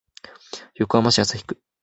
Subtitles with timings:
[0.73, 1.61] 横浜市旭区